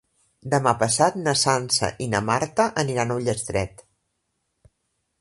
[0.53, 3.89] Demà passat na Sança i na Marta aniran a Ullastret.